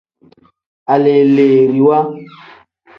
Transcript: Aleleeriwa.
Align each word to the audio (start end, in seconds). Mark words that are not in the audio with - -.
Aleleeriwa. 0.93 1.97